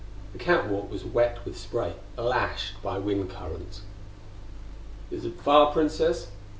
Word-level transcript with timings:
The 0.33 0.39
catwalk 0.39 0.89
was 0.89 1.05
wet 1.05 1.45
with 1.45 1.55
spray; 1.59 1.93
lashed 2.17 2.81
by 2.81 2.97
wind 2.97 3.29
currents. 3.29 3.81
"Is 5.11 5.25
it 5.25 5.39
far, 5.39 5.71
Princess? 5.71 6.29